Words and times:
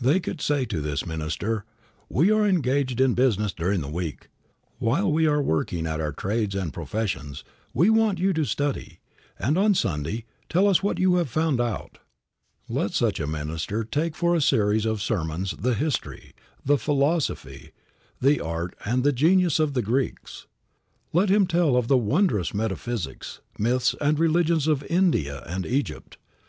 They 0.00 0.18
could 0.18 0.40
say 0.40 0.64
to 0.64 0.80
this 0.80 1.06
minister: 1.06 1.64
"We 2.08 2.32
are 2.32 2.44
engaged 2.44 3.00
in 3.00 3.14
business 3.14 3.52
during 3.52 3.80
the 3.80 3.86
week; 3.86 4.28
while 4.80 5.08
we 5.12 5.28
are 5.28 5.40
working 5.40 5.86
at 5.86 6.00
our 6.00 6.10
trades 6.10 6.56
and 6.56 6.72
professions, 6.72 7.44
we 7.72 7.88
want 7.88 8.18
you 8.18 8.32
to 8.32 8.44
study, 8.44 8.98
and 9.38 9.56
on 9.56 9.74
Sunday 9.76 10.24
tell 10.48 10.66
us 10.66 10.82
what 10.82 10.98
you 10.98 11.14
have 11.14 11.30
found 11.30 11.60
out." 11.60 11.98
Let 12.68 12.92
such 12.92 13.20
a 13.20 13.28
minister 13.28 13.84
take 13.84 14.16
for 14.16 14.34
a 14.34 14.40
series 14.40 14.84
of 14.84 15.00
sermons 15.00 15.54
the 15.56 15.74
history, 15.74 16.34
the 16.64 16.76
philosophy, 16.76 17.70
the 18.20 18.40
art 18.40 18.74
and 18.84 19.04
the 19.04 19.12
genius 19.12 19.60
of 19.60 19.74
the 19.74 19.82
Greeks. 19.82 20.48
Let 21.12 21.28
him 21.28 21.46
tell 21.46 21.76
of 21.76 21.86
the 21.86 21.96
wondrous 21.96 22.52
metaphysics, 22.52 23.38
myths 23.60 23.94
and 24.00 24.18
religions 24.18 24.66
of 24.66 24.82
India 24.90 25.44
and 25.46 25.64
Egypt. 25.64 26.18